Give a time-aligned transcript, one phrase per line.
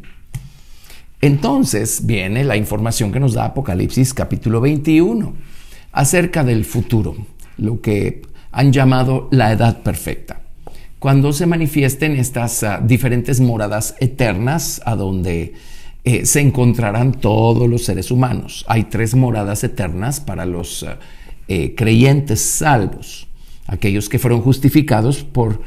[1.22, 5.34] Entonces viene la información que nos da Apocalipsis capítulo 21
[5.92, 7.16] acerca del futuro,
[7.58, 10.42] lo que han llamado la edad perfecta.
[11.00, 15.54] Cuando se manifiesten estas uh, diferentes moradas eternas a donde
[16.04, 18.66] eh, se encontrarán todos los seres humanos.
[18.68, 20.90] Hay tres moradas eternas para los uh,
[21.54, 23.28] eh, creyentes salvos,
[23.68, 25.62] aquellos que fueron justificados por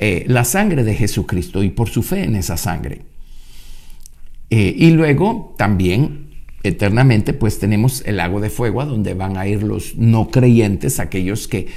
[0.00, 3.02] eh, la sangre de Jesucristo y por su fe en esa sangre.
[4.50, 6.30] Eh, y luego también
[6.64, 11.46] eternamente pues tenemos el lago de fuego donde van a ir los no creyentes, aquellos
[11.46, 11.68] que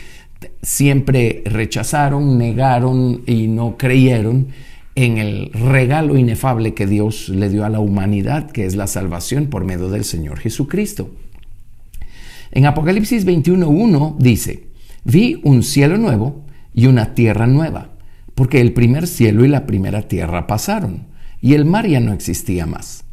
[0.63, 4.47] siempre rechazaron, negaron y no creyeron
[4.95, 9.45] en el regalo inefable que Dios le dio a la humanidad, que es la salvación
[9.51, 11.11] por medio del Señor Jesucristo.
[12.51, 14.67] En Apocalipsis 21.1 dice,
[15.05, 17.91] vi un cielo nuevo y una tierra nueva,
[18.35, 21.07] porque el primer cielo y la primera tierra pasaron,
[21.39, 23.05] y el mar ya no existía más.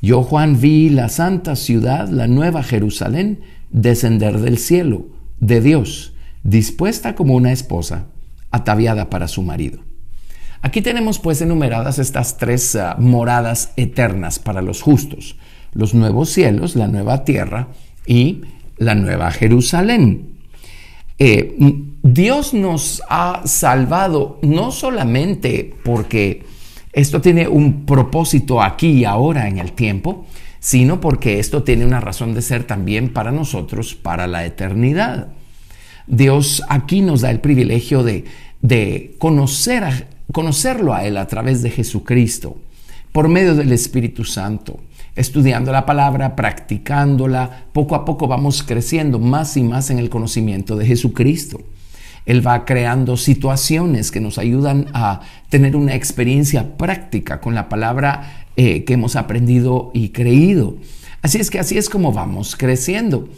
[0.00, 3.40] Yo, Juan, vi la santa ciudad, la nueva Jerusalén,
[3.70, 5.08] descender del cielo,
[5.40, 6.14] de Dios,
[6.44, 8.06] dispuesta como una esposa,
[8.52, 9.80] ataviada para su marido.
[10.62, 15.36] Aquí tenemos pues enumeradas estas tres uh, moradas eternas para los justos,
[15.72, 17.68] los nuevos cielos, la nueva tierra
[18.06, 18.42] y
[18.78, 20.36] la Nueva Jerusalén.
[21.18, 21.56] Eh,
[22.02, 26.44] Dios nos ha salvado no solamente porque
[26.92, 30.26] esto tiene un propósito aquí y ahora en el tiempo,
[30.60, 35.28] sino porque esto tiene una razón de ser también para nosotros, para la eternidad.
[36.06, 38.24] Dios aquí nos da el privilegio de,
[39.18, 42.56] conocerlo a Él a través de Jesucristo,
[43.12, 44.80] por medio del Espíritu Santo
[45.16, 50.76] estudiando la palabra, practicándola, poco a poco vamos creciendo más y más en el conocimiento
[50.76, 51.60] de Jesucristo.
[52.26, 58.46] Él va creando situaciones que nos ayudan a tener una experiencia práctica con la palabra
[58.56, 60.76] eh, que hemos aprendido y creído.
[61.22, 63.28] Así es que así es como vamos creciendo.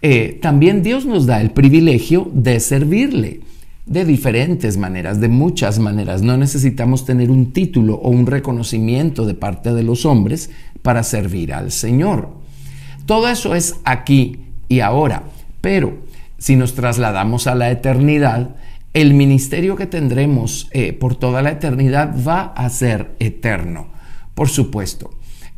[0.00, 3.40] Eh, también Dios nos da el privilegio de servirle
[3.88, 6.22] de diferentes maneras, de muchas maneras.
[6.22, 10.50] No necesitamos tener un título o un reconocimiento de parte de los hombres
[10.82, 12.30] para servir al Señor.
[13.06, 15.22] Todo eso es aquí y ahora,
[15.60, 15.98] pero
[16.38, 18.56] si nos trasladamos a la eternidad,
[18.94, 23.88] el ministerio que tendremos eh, por toda la eternidad va a ser eterno,
[24.34, 25.10] por supuesto.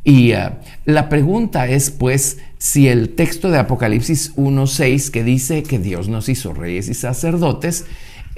[0.04, 0.50] Y eh,
[0.84, 6.28] la pregunta es, pues, si el texto de Apocalipsis 1.6 que dice que Dios nos
[6.28, 7.84] hizo reyes y sacerdotes,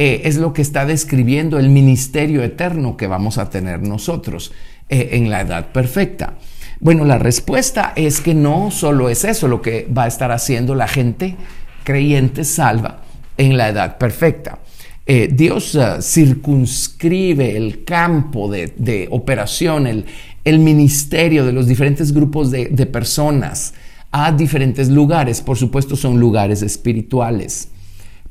[0.05, 4.51] eh, es lo que está describiendo el ministerio eterno que vamos a tener nosotros
[4.89, 6.35] en la edad perfecta.
[6.81, 10.75] Bueno, la respuesta es que no solo es eso lo que va a estar haciendo
[10.75, 11.37] la gente
[11.85, 13.01] creyente salva
[13.37, 14.59] en la edad perfecta.
[15.07, 22.87] Eh, Dios circunscribe el campo de, operación, el, ministerio de los diferentes grupos de, de
[22.87, 23.75] personas
[24.11, 25.41] a diferentes lugares.
[25.41, 27.69] Por supuesto, son lugares espirituales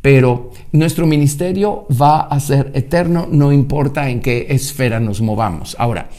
[0.01, 5.75] pero nuestro ministerio va a ser eterno, no importa en qué esfera nos movamos.
[5.77, 6.09] Ahora,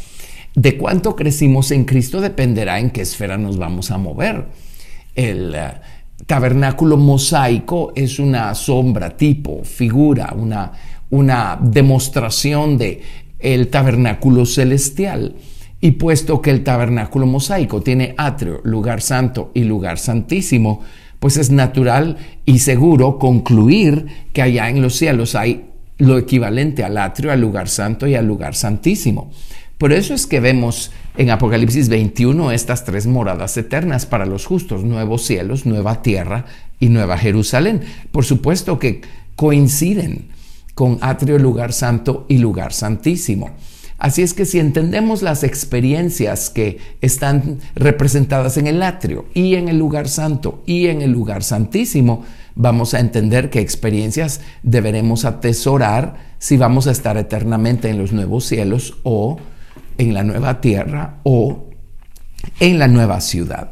[0.54, 4.46] de cuánto crecimos en Cristo dependerá en qué esfera nos vamos a mover.
[5.14, 5.72] El eh,
[6.26, 10.72] tabernáculo mosaico es una sombra, tipo, figura, una,
[11.10, 13.02] una demostración de
[13.38, 15.34] el tabernáculo celestial.
[15.80, 20.82] Y puesto que el tabernáculo mosaico tiene atrio, lugar santo y lugar santísimo,
[21.22, 25.66] pues es natural y seguro concluir que allá en los cielos hay
[25.98, 29.30] lo equivalente al atrio, al lugar santo y al lugar santísimo.
[29.78, 34.82] Por eso es que vemos en Apocalipsis 21 estas tres moradas eternas para los justos,
[34.82, 36.44] nuevos cielos, nueva tierra
[36.80, 37.82] y nueva Jerusalén.
[38.10, 39.02] Por supuesto que
[39.36, 40.26] coinciden
[40.74, 43.52] con atrio, lugar santo y lugar santísimo.
[43.98, 49.68] Así es que si entendemos las experiencias que están representadas en el atrio y en
[49.68, 52.24] el lugar santo y en el lugar santísimo,
[52.54, 58.44] vamos a entender qué experiencias deberemos atesorar si vamos a estar eternamente en los nuevos
[58.44, 59.38] cielos o
[59.98, 61.70] en la nueva tierra o
[62.60, 63.70] en la nueva ciudad.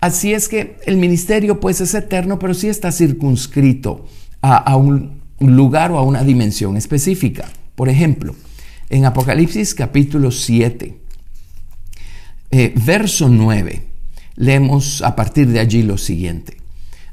[0.00, 4.04] Así es que el ministerio pues es eterno, pero sí está circunscrito
[4.42, 7.46] a, un lugar o a una dimensión específica.
[7.74, 8.34] Por ejemplo,
[8.94, 10.96] en Apocalipsis capítulo 7,
[12.52, 13.82] eh, verso 9,
[14.36, 16.58] leemos a partir de allí lo siguiente.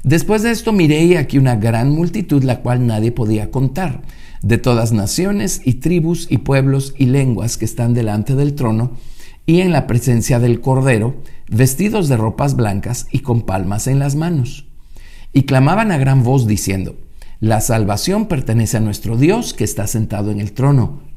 [0.04, 4.02] Después de esto miré aquí una gran multitud, la cual nadie podía contar,
[4.42, 8.92] de todas naciones y tribus y pueblos y lenguas que están delante del trono
[9.44, 11.16] y en la presencia del Cordero,
[11.48, 14.66] vestidos de ropas blancas y con palmas en las manos.
[15.32, 16.94] Y clamaban a gran voz diciendo,
[17.40, 21.10] La salvación pertenece a nuestro Dios que está sentado en el trono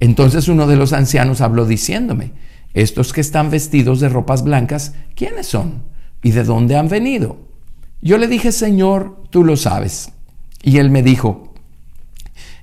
[0.00, 2.32] Entonces uno de los ancianos habló diciéndome,
[2.74, 5.82] estos que están vestidos de ropas blancas, ¿quiénes son?
[6.22, 7.38] ¿Y de dónde han venido?
[8.00, 10.10] Yo le dije, Señor, tú lo sabes.
[10.62, 11.54] Y él me dijo,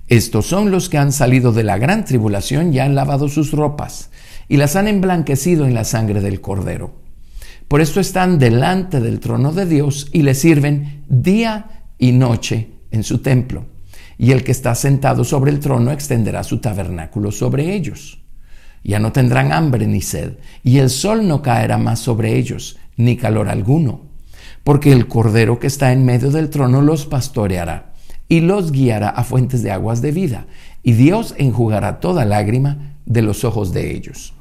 [0.08, 4.12] estos son los que han salido de la gran tribulación y han lavado sus ropas
[4.48, 6.94] y las han emblanquecido en la sangre del Cordero.
[7.68, 13.04] Por esto están delante del trono de Dios y le sirven día y noche en
[13.04, 13.66] su templo.
[14.18, 18.20] Y el que está sentado sobre el trono extenderá su tabernáculo sobre ellos.
[18.84, 20.34] Ya no tendrán hambre ni sed,
[20.64, 24.16] y el sol no caerá más sobre ellos, ni calor alguno
[24.66, 27.94] porque el Cordero que está en medio del trono los pastoreará
[28.28, 30.48] y los guiará a fuentes de aguas de vida,
[30.82, 34.34] y Dios enjugará toda lágrima de los ojos de ellos.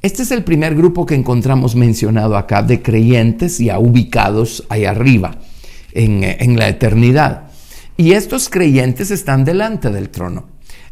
[0.00, 5.38] Este es el primer grupo que encontramos mencionado acá de creyentes ya ubicados ahí arriba,
[5.92, 7.48] en, en la eternidad.
[8.02, 10.46] Y estos creyentes están delante del trono.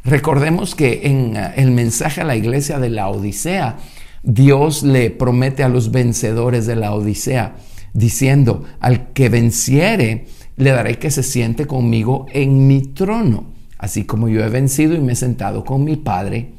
[0.04, 3.78] Recordemos que en eh, el mensaje a la iglesia de la Odisea,
[4.22, 7.56] Dios le promete a los vencedores de la Odisea,
[7.94, 10.26] diciendo, al que venciere,
[10.56, 15.00] le daré que se siente conmigo en mi trono, así como yo he vencido y
[15.00, 16.52] me he sentado con mi Padre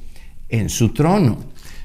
[0.50, 1.38] en su trono.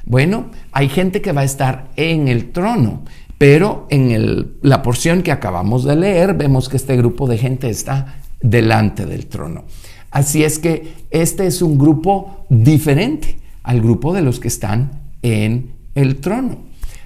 [0.04, 3.04] Bueno, hay gente que va a estar en el trono,
[3.38, 8.22] pero en la porción que acabamos de leer vemos que este grupo de gente está
[8.50, 9.64] delante del trono.
[10.10, 14.90] Así es que este es un grupo diferente al grupo de los que están
[15.22, 16.58] en el trono.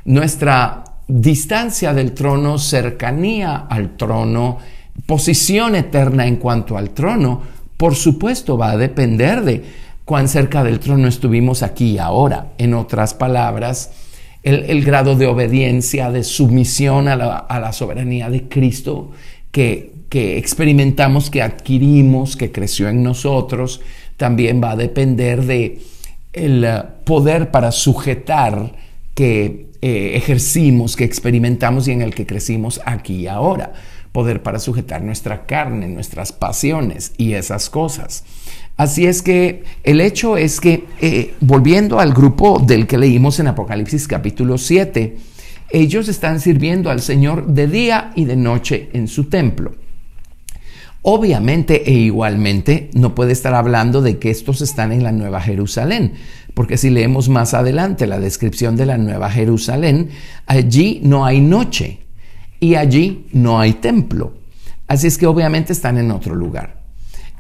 [0.05, 4.59] Nuestra distancia del trono, cercanía al trono,
[5.07, 7.43] posición eterna en cuanto al trono,
[7.77, 9.65] por supuesto va a depender de
[10.05, 12.49] cuán cerca del trono estuvimos aquí y ahora.
[12.59, 13.91] En otras palabras,
[14.43, 19.11] el, grado de obediencia, de sumisión a la, soberanía de Cristo
[19.51, 23.81] que, que experimentamos, que adquirimos, que creció en nosotros,
[24.19, 25.81] también va a depender de
[26.33, 28.73] el eh, poder para sujetar
[29.15, 33.73] que eh, ejercimos, que experimentamos y en el que crecimos aquí y ahora.
[34.13, 38.25] Poder para sujetar nuestra carne, nuestras pasiones y esas cosas.
[38.77, 43.47] Así es que el hecho es que, eh, volviendo al grupo del que leímos en
[43.47, 45.17] Apocalipsis capítulo 7,
[45.71, 49.75] ellos están sirviendo al Señor de día y de noche en su templo.
[51.03, 56.13] Obviamente e igualmente no puede estar hablando de que estos están en la Nueva Jerusalén,
[56.53, 60.11] porque si leemos más adelante la descripción de la Nueva Jerusalén,
[60.47, 62.01] allí no hay noche
[62.61, 64.35] y allí no hay templo.
[64.89, 66.83] Así es que obviamente están en otro lugar.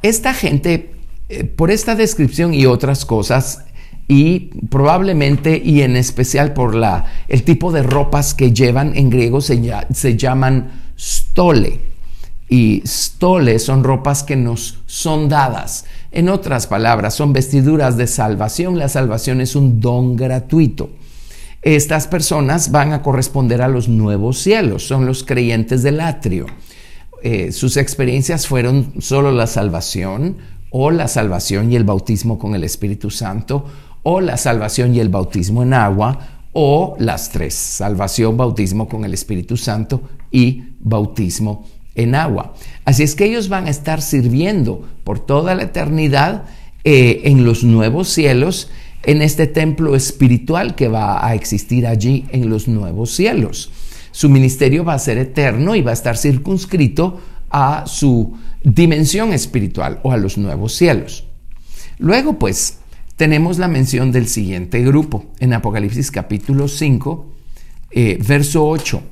[0.03, 0.93] Esta gente,
[1.29, 3.65] eh, por esta descripción y otras cosas,
[4.09, 9.41] y probablemente y en especial por la, el tipo de ropas que llevan en griego
[9.41, 9.61] se,
[9.93, 11.90] se llaman stole.
[12.53, 15.85] Y stole son ropas que nos son dadas.
[16.11, 18.77] En otras palabras, son vestiduras de salvación.
[18.77, 20.91] La salvación es un don gratuito.
[21.63, 26.47] Estas personas van a corresponder a los nuevos cielos, son los creyentes del atrio.
[27.23, 30.39] Eh, sus experiencias fueron solo la salvación
[30.71, 33.65] o la salvación y el bautismo con el Espíritu Santo
[34.03, 36.19] o la salvación y el bautismo en agua
[36.53, 40.01] o las tres, salvación, bautismo con el Espíritu Santo
[40.33, 42.55] y bautismo en agua.
[42.85, 46.45] Así es que ellos van a estar sirviendo por toda la eternidad
[46.85, 48.71] eh, en los nuevos cielos,
[49.03, 53.71] en este templo espiritual que va a existir allí en los nuevos cielos.
[54.13, 57.21] Su ministerio va a ser eterno y va a estar circunscrito
[57.51, 61.25] a su dimensión espiritual o a los nuevos cielos.
[61.99, 62.79] Luego, pues,
[63.17, 67.27] tenemos la mención del siguiente grupo en Apocalipsis capítulo 5,
[67.91, 69.03] eh, verso 8.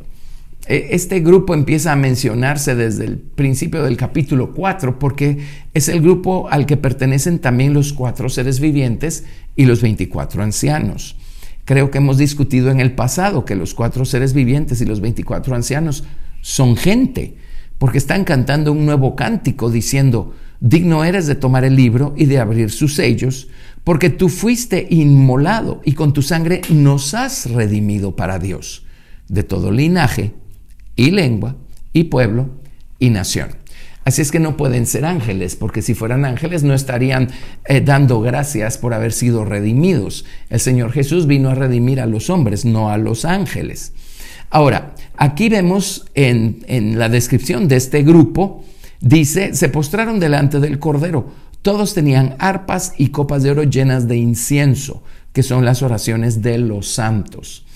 [0.69, 5.39] E, este grupo empieza a mencionarse desde el principio del capítulo 4 porque
[5.73, 9.25] es el grupo al que pertenecen también los cuatro seres vivientes
[9.57, 11.17] y los 24 ancianos.
[11.65, 15.55] Creo que hemos discutido en el pasado que los cuatro seres vivientes y los 24
[15.55, 16.05] ancianos
[16.43, 17.37] son gente,
[17.79, 22.41] porque están cantando un nuevo cántico diciendo, digno eres de tomar el libro y de
[22.41, 23.49] abrir sus sellos,
[23.85, 28.85] porque tú fuiste inmolado y con tu sangre nos has redimido para Dios,
[29.29, 30.35] de todo linaje
[30.99, 31.55] y lengua
[31.95, 32.51] y pueblo
[32.99, 33.51] y nación.
[34.05, 37.29] Así es que no pueden ser ángeles, porque si fueran ángeles no estarían
[37.67, 40.25] eh, dando gracias por haber sido redimidos.
[40.51, 43.93] El Señor Jesús vino a redimir a los hombres, no a los ángeles.
[44.51, 48.65] Ahora, aquí vemos en, en la descripción de este grupo,
[49.01, 51.29] dice, se postraron delante del Cordero.
[51.63, 55.03] Todos tenían arpas y copas de oro llenas de incienso,
[55.33, 57.67] que son las oraciones de los santos.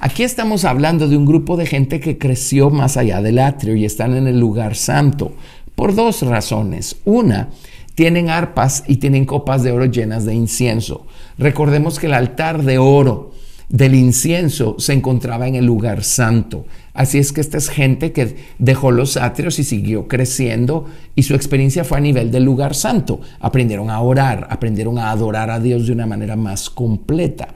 [0.00, 3.84] Aquí estamos hablando de un grupo de gente que creció más allá del atrio y
[3.84, 5.32] están en el lugar santo
[5.74, 6.96] por dos razones.
[7.04, 7.50] Una,
[7.94, 11.06] tienen arpas y tienen copas de oro llenas de incienso.
[11.38, 13.32] Recordemos que el altar de oro
[13.68, 16.66] del incienso se encontraba en el lugar santo.
[16.94, 21.34] Así es que esta es gente que dejó los atrios y siguió creciendo y su
[21.34, 23.20] experiencia fue a nivel del lugar santo.
[23.40, 27.54] Aprendieron a orar, aprendieron a adorar a Dios de una manera más completa.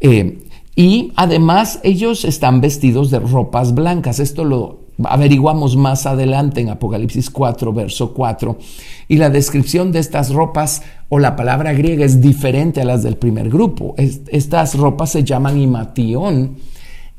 [0.00, 0.38] Eh,
[0.74, 4.18] y además ellos están vestidos de ropas blancas.
[4.20, 8.58] Esto lo averiguamos más adelante en Apocalipsis 4, verso 4.
[9.08, 13.16] Y la descripción de estas ropas o la palabra griega es diferente a las del
[13.16, 13.94] primer grupo.
[13.98, 16.56] estas ropas se llaman imatión.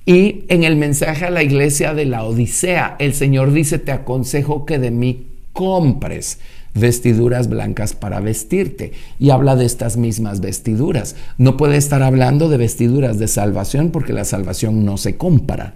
[0.05, 4.65] Y en el mensaje a la iglesia de la Odisea, el Señor dice, te aconsejo
[4.65, 6.39] que de mí compres
[6.74, 8.94] vestiduras blancas para vestirte.
[9.20, 11.15] Y habla de estas mismas vestiduras.
[11.38, 15.75] No puede estar hablando de vestiduras de salvación porque la salvación no se compra.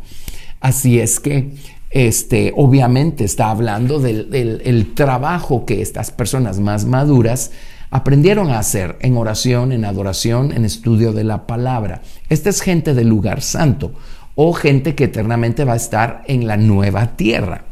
[0.59, 1.51] Así es que
[1.89, 7.51] este, obviamente está hablando del, trabajo que estas personas más maduras
[7.89, 12.01] aprendieron a hacer en oración, en adoración, en estudio de la palabra.
[12.29, 13.93] Esta es gente del lugar santo
[14.35, 17.65] o gente que eternamente va a estar en la nueva tierra.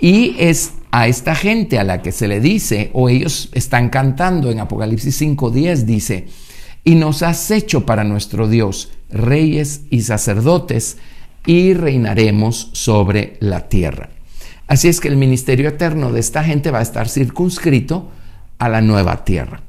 [0.00, 4.50] Y es a esta gente a la que se le dice, o ellos están cantando
[4.50, 6.26] en Apocalipsis 5.10, dice,
[6.84, 10.96] y nos has hecho para nuestro Dios reyes y sacerdotes,
[11.44, 14.08] y reinaremos sobre la tierra.
[14.68, 18.10] Así es que el ministerio eterno de esta gente va a estar circunscrito
[18.56, 19.60] a la nueva tierra.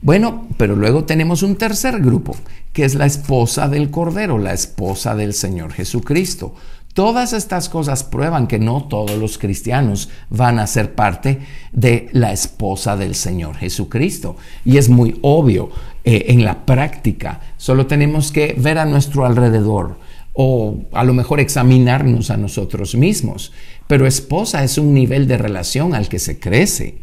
[0.00, 2.36] Bueno, pero luego tenemos un tercer grupo,
[2.72, 6.54] que es la esposa del Cordero, la esposa del Señor Jesucristo.
[6.98, 11.38] Todas estas cosas prueban que no todos los cristianos van a ser parte
[11.70, 14.34] de la esposa del Señor Jesucristo.
[14.64, 15.70] Y es muy obvio
[16.02, 17.38] eh, en la práctica.
[17.56, 19.96] Solo tenemos que ver a nuestro alrededor
[20.32, 23.52] o a lo mejor examinarnos a nosotros mismos.
[23.86, 26.96] Pero esposa es un nivel de relación al que se crece,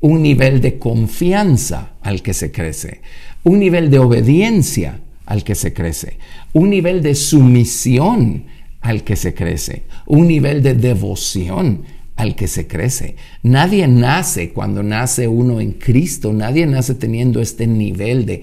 [0.00, 3.02] un nivel de confianza al que se crece,
[3.42, 6.16] un nivel de obediencia al que se crece,
[6.54, 11.84] un nivel de sumisión al que se crece, un nivel de devoción
[12.16, 13.16] al que se crece.
[13.42, 18.42] Nadie nace cuando nace uno en Cristo, nadie nace teniendo este nivel de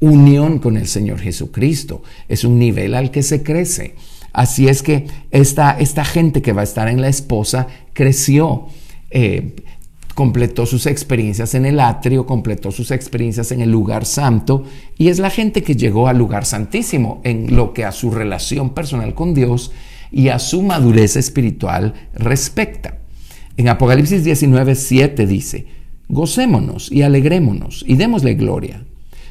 [0.00, 2.02] unión con el Señor Jesucristo.
[2.26, 3.96] Es un nivel al que se crece.
[4.32, 8.68] Así es que esta, esta gente que va a estar en la esposa creció,
[9.10, 9.56] eh,
[10.16, 14.64] completó sus experiencias en el atrio, completó sus experiencias en el lugar santo
[14.96, 18.70] y es la gente que llegó al lugar santísimo en lo que a su relación
[18.70, 19.72] personal con Dios
[20.10, 22.96] y a su madurez espiritual respecta.
[23.58, 25.66] En Apocalipsis 19, 7 dice,
[26.08, 28.86] gocémonos y alegrémonos y démosle gloria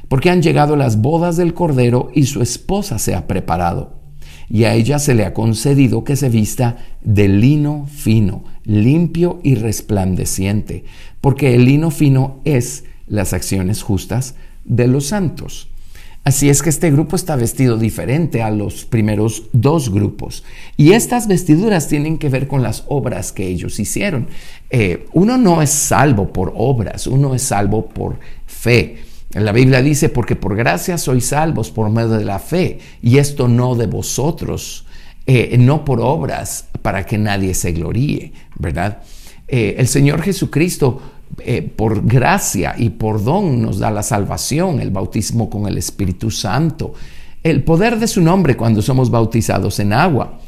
[0.08, 4.05] porque han llegado las bodas del Cordero y su esposa se ha preparado.
[4.50, 9.56] Y a ella se le ha concedido que se vista de lino fino, limpio y
[9.56, 10.84] resplandeciente,
[11.22, 15.70] porque el lino fino es las acciones justas de los santos.
[16.26, 20.44] Así es que este grupo está vestido diferente a los primeros dos grupos.
[20.76, 24.28] Y estas vestiduras tienen que ver con las obras que ellos hicieron.
[24.72, 28.98] Eh, uno no es salvo por obras, uno es salvo por fe.
[29.44, 33.50] La Biblia dice, porque por gracia sois salvos por medio de la fe, y esto
[33.50, 34.86] no de vosotros,
[35.26, 39.00] eh, no por obras, para que nadie se gloríe, ¿verdad?
[39.48, 41.02] Eh, el Señor Jesucristo,
[41.40, 46.32] eh, por gracia y por don, nos da la salvación, el bautismo con el Espíritu
[46.32, 46.94] Santo,
[47.44, 50.40] el poder de su nombre cuando somos bautizados en agua.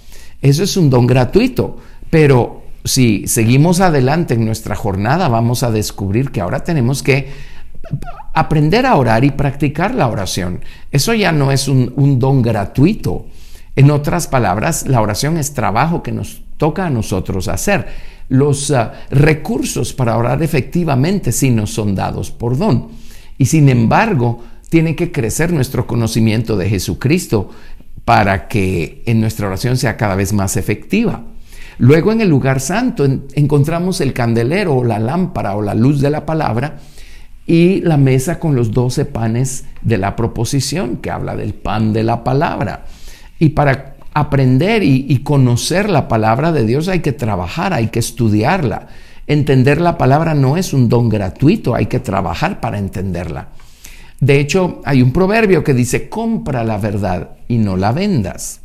[0.42, 1.78] Eso es un don gratuito,
[2.10, 7.28] pero si seguimos adelante en nuestra jornada, vamos a descubrir que ahora tenemos que
[8.34, 10.62] aprender a orar y practicar la oración.
[10.92, 13.26] Eso ya no es un, don gratuito.
[13.76, 17.88] En otras palabras, la oración es trabajo que nos toca a nosotros hacer.
[18.30, 22.90] Los ah, recursos para orar efectivamente sí nos son dados por don.
[23.38, 27.50] Y sin embargo, tiene que crecer nuestro conocimiento de Jesucristo
[28.04, 31.24] para que en nuestra oración sea cada vez más efectiva.
[31.80, 36.10] Luego en el lugar santo encontramos el candelero o la lámpara o la luz de
[36.10, 36.80] la palabra
[37.48, 42.04] y la mesa con los doce panes de la proposición, que habla del pan de
[42.04, 42.86] la palabra.
[43.40, 48.88] Y para aprender y, conocer la palabra de Dios hay que trabajar, hay que estudiarla.
[49.28, 53.50] Entender la palabra no es un don gratuito, hay que trabajar para entenderla.
[54.20, 58.60] De hecho, hay un proverbio que dice, compra la verdad y no la vendas.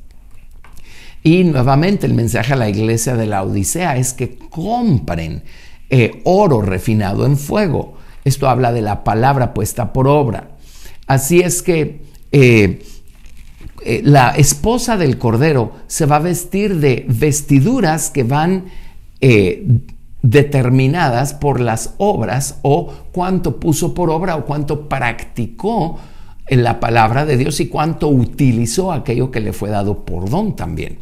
[1.23, 5.43] Y nuevamente el mensaje a la iglesia de la Odisea es que compren
[5.89, 8.02] eh, oro refinado en fuego.
[8.25, 10.51] Esto habla de la palabra puesta por obra.
[11.07, 12.83] Así es que eh,
[13.85, 18.65] eh, la esposa del Cordero se va a vestir de vestiduras que van
[20.23, 25.99] determinadas por las obras o cuánto puso por obra o cuánto practicó
[26.47, 30.55] en la palabra de Dios y cuánto utilizó aquello que le fue dado por don
[30.57, 30.99] también.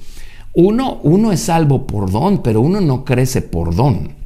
[0.55, 4.20] Uno, uno es salvo por don, pero uno no crece por don.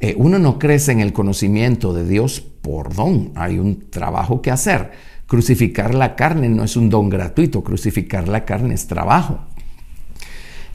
[0.00, 3.32] Eh, uno no crece en el conocimiento de Dios por don.
[3.34, 4.92] Hay un trabajo que hacer.
[5.26, 9.40] Crucificar la carne no es un don gratuito, crucificar la carne es trabajo.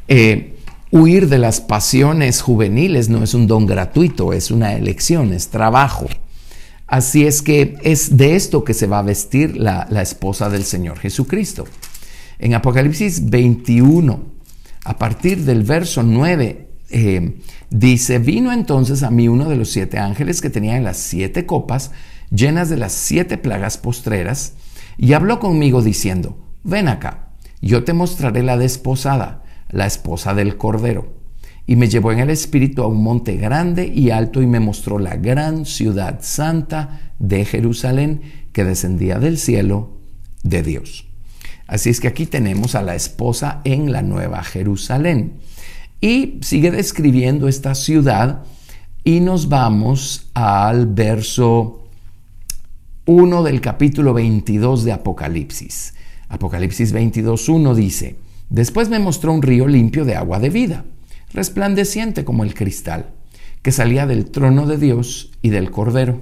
[0.08, 0.58] Eh,
[0.92, 6.08] huir de las pasiones juveniles no es un don gratuito, es una elección, es trabajo.
[6.86, 11.00] Así es que es de esto que se va a vestir la, esposa del Señor
[11.00, 11.66] Jesucristo.
[12.38, 14.24] En Apocalipsis 21,
[14.84, 20.00] a partir del verso 9, eh, dice, vino entonces a mí uno de los siete
[20.00, 21.92] ángeles que tenía las siete copas
[22.30, 24.54] llenas de las siete plagas postreras,
[24.98, 27.30] y habló conmigo diciendo, ven acá,
[27.62, 31.24] yo te mostraré la desposada, la esposa del Cordero
[31.66, 35.00] y me llevó en el espíritu a un monte grande y alto y me mostró
[35.00, 39.98] la gran ciudad santa de Jerusalén que descendía del cielo
[40.44, 41.08] de Dios.
[41.66, 45.34] Así es que aquí tenemos a la esposa en la nueva Jerusalén.
[46.04, 48.44] Y sigue describiendo esta ciudad
[49.06, 51.88] y nos vamos al verso
[53.06, 55.94] 1 del capítulo 22 de Apocalipsis.
[56.28, 58.18] Apocalipsis 22.1 dice,
[58.50, 60.84] Después me mostró un río limpio de agua de vida
[61.32, 63.12] resplandeciente como el cristal,
[63.62, 66.20] que salía del trono de Dios y del Cordero.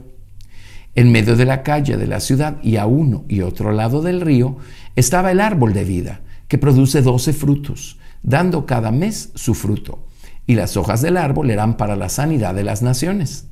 [0.94, 4.22] En medio de la calle de la ciudad y a uno y otro lado del
[4.22, 4.58] río
[4.96, 10.08] estaba el árbol de vida, que produce doce frutos, dando cada mes su fruto,
[10.48, 13.48] y las hojas del árbol eran para la sanidad de las naciones.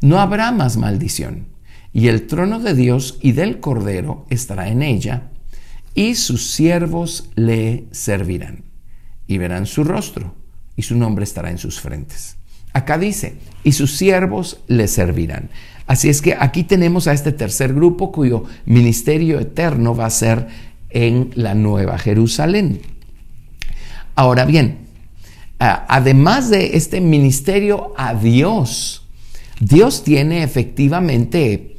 [0.00, 1.48] No habrá más maldición,
[1.92, 5.30] y el trono de Dios y del Cordero estará en ella,
[5.94, 8.64] y sus siervos le servirán,
[9.26, 10.34] y verán su rostro
[10.76, 12.36] y su nombre estará en sus frentes.
[12.72, 15.48] Acá dice, y sus siervos le servirán.
[15.86, 20.48] Así es que aquí tenemos a este tercer grupo cuyo ministerio eterno va a ser
[20.90, 22.80] en la Nueva Jerusalén.
[24.16, 24.78] Ahora bien,
[25.58, 29.06] además de este ministerio a Dios,
[29.60, 31.76] Dios tiene efectivamente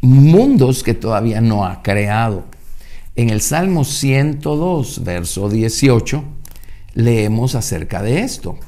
[0.00, 2.44] mundos que todavía no ha creado.
[3.14, 6.24] En el Salmo 102, verso 18,
[6.94, 8.58] leemos acerca de esto.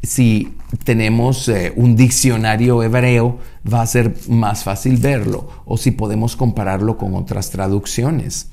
[0.00, 3.38] Si tenemos eh, un diccionario hebreo,
[3.70, 8.50] va a ser más fácil verlo, o si podemos compararlo con otras traducciones.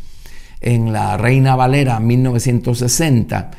[0.61, 3.51] En la Reina Valera 1960,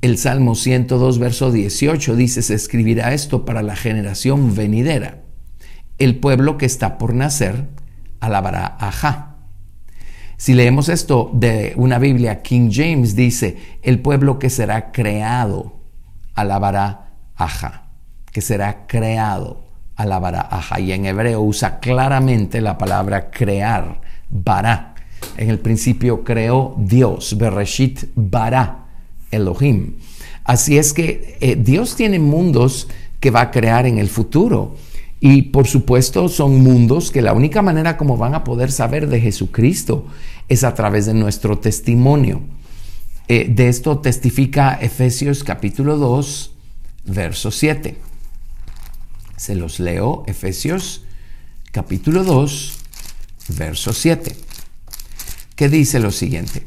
[0.00, 5.22] el Salmo 102, verso 18 dice, se escribirá esto para la generación venidera.
[5.98, 7.66] El pueblo que está por nacer
[8.20, 9.30] alabará a Jah.
[10.36, 15.80] Si leemos esto de una Biblia, King James dice, el pueblo que será creado
[16.34, 17.90] alabará aja,
[18.32, 19.66] que será creado
[19.96, 20.80] alabará aja.
[20.80, 24.89] Y en hebreo usa claramente la palabra crear, bara.
[25.36, 28.86] En el principio creó Dios, Bereshit bara,
[29.30, 29.94] Elohim.
[30.44, 32.88] Así es que eh, Dios tiene mundos
[33.20, 34.76] que va a crear en el futuro.
[35.20, 39.20] Y por supuesto son mundos que la única manera como van a poder saber de
[39.20, 40.06] Jesucristo
[40.48, 42.40] es a través de nuestro testimonio.
[43.28, 46.52] Eh, de esto testifica Efesios capítulo 2,
[47.04, 47.96] verso 7.
[49.36, 51.02] Se los leo, Efesios
[51.70, 52.78] capítulo 2,
[53.56, 54.34] verso 7,
[55.60, 56.62] que dice lo siguiente.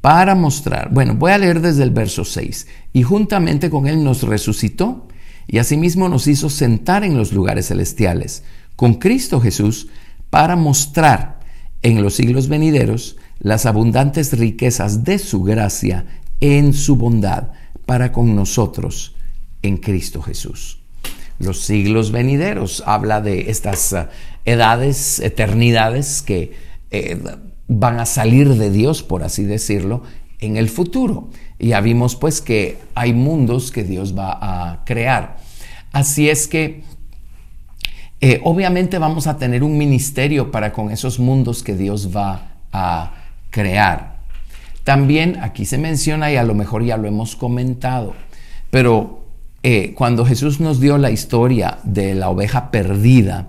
[0.00, 4.22] Para mostrar, bueno, voy a leer desde el verso 6, y juntamente con él nos
[4.22, 5.08] resucitó
[5.48, 8.44] y asimismo nos hizo sentar en los lugares celestiales
[8.76, 9.88] con Cristo Jesús
[10.30, 11.40] para mostrar
[11.82, 16.06] en los siglos venideros las abundantes riquezas de su gracia
[16.38, 17.48] en su bondad
[17.84, 19.16] para con nosotros
[19.62, 20.78] en Cristo Jesús.
[21.40, 23.92] Los siglos venideros habla de estas
[24.44, 26.52] edades, eternidades que
[26.90, 27.18] eh,
[27.68, 30.02] van a salir de Dios, por así decirlo,
[30.40, 31.30] en el futuro.
[31.58, 35.36] Ya vimos pues que hay mundos que Dios va a crear.
[35.92, 36.82] Así es que
[38.20, 43.12] eh, obviamente vamos a tener un ministerio para con esos mundos que Dios va a
[43.50, 44.14] crear.
[44.82, 48.14] También aquí se menciona, y a lo mejor ya lo hemos comentado,
[48.70, 49.24] pero
[49.62, 53.48] eh, cuando Jesús nos dio la historia de la oveja perdida,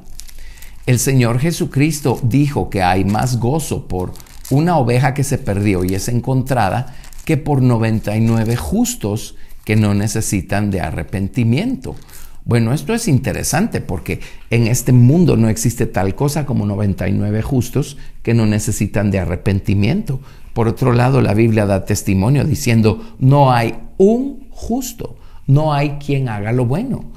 [0.86, 4.14] el Señor Jesucristo dijo que hay más gozo por
[4.52, 6.96] una oveja que se perdió y es encontrada
[7.26, 11.96] que por 99 justos que no necesitan de arrepentimiento.
[12.44, 14.20] Bueno, esto es interesante porque
[14.52, 20.20] en este mundo no existe tal cosa como 99 justos que no necesitan de arrepentimiento.
[20.54, 25.18] Por otro lado, la Biblia da testimonio diciendo, no hay un justo,
[25.48, 27.15] no hay quien haga lo bueno.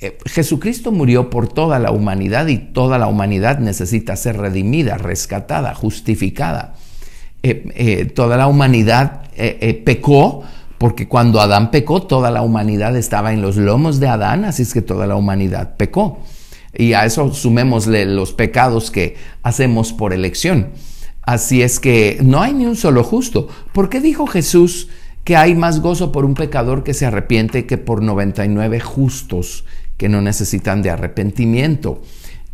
[0.00, 5.74] Eh, Jesucristo murió por toda la humanidad y toda la humanidad necesita ser redimida, rescatada,
[5.74, 6.74] justificada.
[7.42, 9.22] Eh, eh, toda la humanidad
[9.84, 10.42] pecó,
[10.78, 14.72] porque cuando Adán pecó, toda la humanidad estaba en los lomos de Adán, así es
[14.72, 16.20] que toda la humanidad pecó.
[16.74, 20.68] Y a eso sumémosle los pecados que hacemos por elección.
[21.22, 23.48] Así es que no hay ni un solo justo.
[23.72, 24.88] ¿Por qué dijo Jesús
[25.24, 29.64] que hay más gozo por un pecador que se arrepiente que por 99 justos
[29.98, 32.00] que no necesitan de arrepentimiento?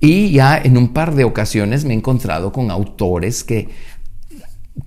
[0.00, 3.68] Y ya en un par de ocasiones me he encontrado con autores que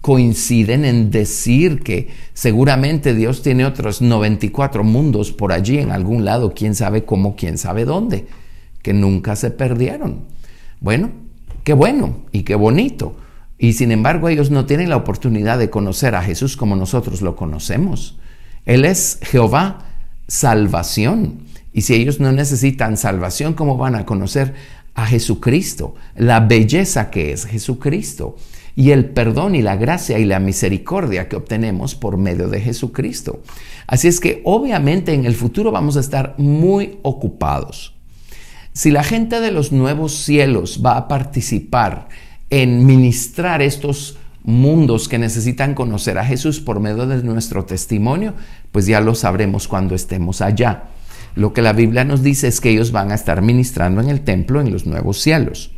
[0.02, 6.54] coinciden en decir que seguramente Dios tiene otros 94 mundos por allí en algún lado,
[6.54, 8.28] quién sabe cómo, quién sabe dónde,
[8.82, 10.26] que nunca se perdieron.
[10.82, 11.12] Bueno,
[11.64, 13.16] qué bueno y qué bonito.
[13.58, 17.36] Y sin embargo ellos no tienen la oportunidad de conocer a Jesús como nosotros lo
[17.36, 18.20] conocemos.
[18.66, 19.86] Él es Jehová
[20.28, 21.47] salvación.
[21.78, 24.56] Y si ellos no necesitan salvación, ¿cómo van a conocer
[24.96, 25.94] a Jesucristo?
[26.16, 28.36] La belleza que es Jesucristo
[28.76, 33.44] y el perdón y la gracia y la misericordia que obtenemos por medio de Jesucristo.
[33.86, 37.94] Así es que obviamente en el futuro vamos a estar muy ocupados.
[38.74, 42.08] Si la gente de los nuevos cielos va a participar
[42.50, 48.34] en ministrar estos mundos que necesitan conocer a Jesús por medio de nuestro testimonio,
[48.72, 50.97] pues ya lo sabremos cuando estemos allá.
[51.38, 54.22] Lo que la Biblia nos dice es que ellos van a estar ministrando en el
[54.22, 55.72] templo en los nuevos cielos.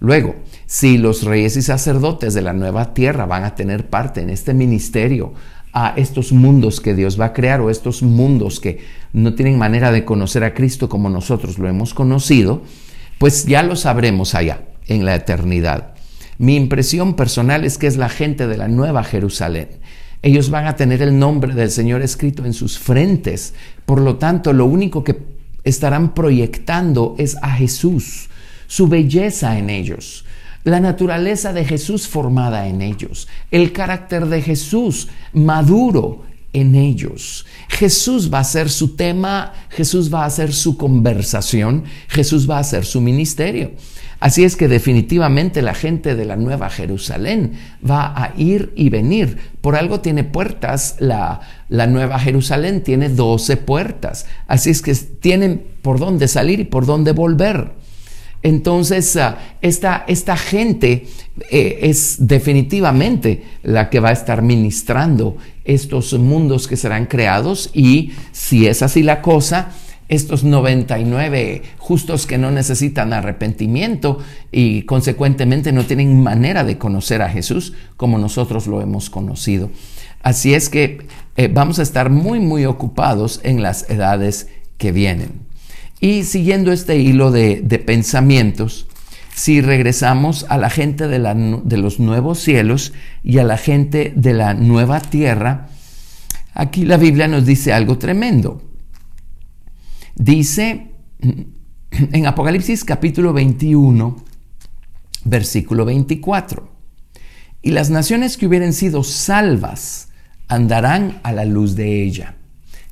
[0.00, 4.30] Luego, si los reyes y sacerdotes de la nueva tierra van a tener parte en
[4.30, 5.34] este ministerio,
[5.74, 8.78] a estos mundos que Dios va a crear o estos mundos que
[9.12, 12.62] no tienen manera de conocer a Cristo como nosotros lo hemos conocido,
[13.18, 15.92] pues ya lo sabremos allá, en la eternidad.
[16.38, 19.68] Mi impresión personal es que es la gente de la nueva Jerusalén.
[20.24, 23.52] Ellos van a tener el nombre del Señor escrito en sus frentes.
[23.84, 25.18] Por lo tanto, lo único que
[25.64, 28.30] estarán proyectando es a Jesús,
[28.66, 30.24] su belleza en ellos,
[30.64, 36.22] la naturaleza de Jesús formada en ellos, el carácter de Jesús maduro
[36.54, 37.44] en ellos.
[37.68, 42.64] Jesús va a ser su tema, Jesús va a ser su conversación, Jesús va a
[42.64, 43.72] ser su ministerio.
[44.20, 49.36] Así es que definitivamente la gente de la Nueva Jerusalén va a ir y venir.
[49.60, 54.24] Por algo tiene puertas, la, la Nueva Jerusalén tiene 12 puertas.
[54.46, 57.72] Así es que tienen por dónde salir y por dónde volver.
[58.44, 61.06] Entonces, ah, esta, esta, gente
[61.50, 68.12] eh, es definitivamente la que va a estar ministrando estos mundos que serán creados y
[68.32, 69.70] si es así la cosa,
[70.10, 74.18] estos 99 justos que no necesitan arrepentimiento
[74.52, 79.70] y consecuentemente no tienen manera de conocer a Jesús como nosotros lo hemos conocido.
[80.22, 85.43] Así es que eh, vamos a estar muy, muy ocupados en las edades que vienen.
[86.00, 88.86] Y siguiendo este hilo de, pensamientos,
[89.34, 91.18] si regresamos a la gente de,
[91.64, 95.68] de, los nuevos cielos y a la gente de la nueva tierra,
[96.52, 98.62] aquí la Biblia nos dice algo tremendo.
[100.14, 100.90] Dice
[102.12, 104.16] en Apocalipsis capítulo 21,
[105.24, 106.68] versículo 24,
[107.62, 110.08] y las naciones que hubieren sido salvas
[110.48, 112.36] andarán a la luz de ella.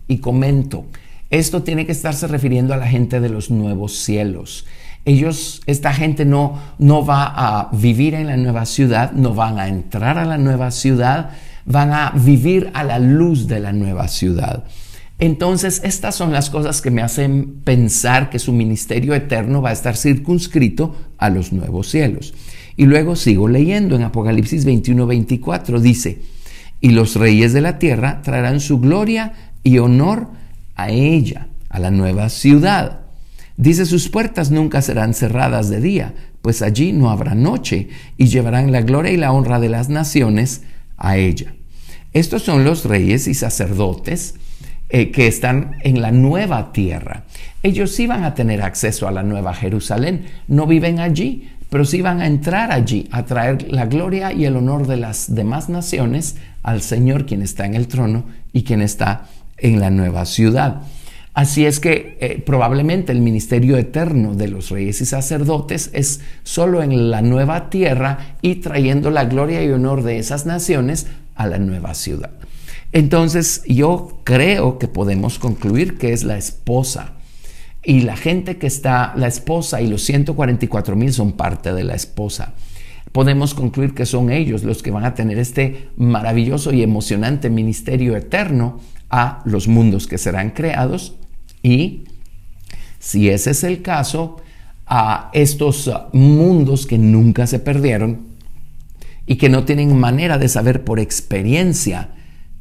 [0.08, 0.86] Y comento,
[1.32, 4.66] esto tiene que estarse refiriendo a la gente de los nuevos cielos.
[5.06, 9.66] Ellos, esta gente no, no va a vivir en la nueva ciudad, no van a
[9.66, 11.30] entrar a la nueva ciudad,
[11.64, 14.64] van a vivir a la luz de la nueva ciudad.
[15.18, 19.72] Entonces, estas son las cosas que me hacen pensar que su ministerio eterno va a
[19.72, 22.34] estar circunscrito a los nuevos cielos.
[22.76, 26.20] Y luego sigo leyendo en Apocalipsis 21, 24, dice,
[26.82, 30.41] y los reyes de la tierra traerán su gloria y honor
[30.74, 33.00] a ella, a la nueva ciudad.
[33.56, 38.72] Dice, sus puertas nunca serán cerradas de día, pues allí no habrá noche, y llevarán
[38.72, 40.62] la gloria y la honra de las naciones
[40.96, 41.54] a ella.
[42.12, 44.34] Estos son los reyes y sacerdotes
[44.88, 47.24] eh, que están en la nueva tierra.
[47.62, 52.02] Ellos sí van a tener acceso a la nueva Jerusalén, no viven allí, pero sí
[52.02, 56.36] van a entrar allí a traer la gloria y el honor de las demás naciones
[56.62, 59.28] al Señor quien está en el trono y quien está
[59.62, 60.82] en la nueva ciudad.
[61.34, 66.82] Así es que eh, probablemente el ministerio eterno de los reyes y sacerdotes es solo
[66.82, 71.58] en la nueva tierra y trayendo la gloria y honor de esas naciones a la
[71.58, 72.32] nueva ciudad.
[72.92, 77.14] Entonces yo creo que podemos concluir que es la esposa
[77.82, 81.94] y la gente que está, la esposa y los 144 mil son parte de la
[81.94, 82.52] esposa.
[83.10, 88.16] Podemos concluir que son ellos los que van a tener este maravilloso y emocionante ministerio
[88.16, 88.80] eterno
[89.12, 91.14] a los mundos que serán creados
[91.62, 92.04] y
[92.98, 94.38] si ese es el caso,
[94.86, 98.26] a estos mundos que nunca se perdieron
[99.26, 102.10] y que no tienen manera de saber por experiencia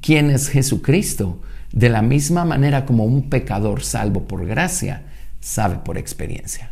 [0.01, 5.03] quién es Jesucristo, de la misma manera como un pecador salvo por gracia
[5.39, 6.71] sabe por experiencia.